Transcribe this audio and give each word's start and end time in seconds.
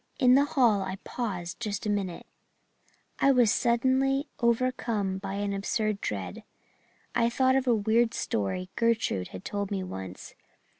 In 0.17 0.33
the 0.33 0.45
hall 0.45 0.81
I 0.81 0.95
paused 1.03 1.59
just 1.59 1.85
a 1.85 1.89
minute 1.91 2.25
I 3.19 3.31
was 3.31 3.53
suddenly 3.53 4.27
overcome 4.39 5.19
by 5.19 5.35
an 5.35 5.53
absurd 5.53 6.01
dread. 6.01 6.41
I 7.13 7.29
thought 7.29 7.55
of 7.55 7.67
a 7.67 7.75
weird 7.75 8.15
story 8.15 8.69
Gertrude 8.75 9.27
had 9.27 9.45
told 9.45 9.69
me 9.69 9.83
once. 9.83 10.33